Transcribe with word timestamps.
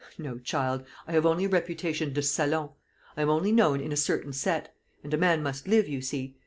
"No, 0.17 0.39
child; 0.39 0.83
I 1.07 1.11
have 1.11 1.27
only 1.27 1.45
a 1.45 1.47
reputation 1.49 2.11
de 2.11 2.23
salon, 2.23 2.71
I 3.15 3.21
am 3.21 3.29
only 3.29 3.51
known 3.51 3.79
in 3.81 3.91
a 3.91 3.95
certain 3.95 4.33
set. 4.33 4.75
And 5.03 5.13
a 5.13 5.15
man 5.17 5.43
must 5.43 5.67
live, 5.67 5.87
you 5.87 6.01
see. 6.01 6.37